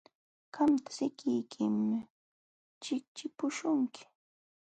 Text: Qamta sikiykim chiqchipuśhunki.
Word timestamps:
Qamta 0.53 0.89
sikiykim 0.97 1.77
chiqchipuśhunki. 2.81 4.03